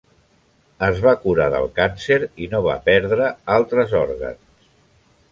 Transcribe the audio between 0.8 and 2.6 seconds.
Es va curar del càncer i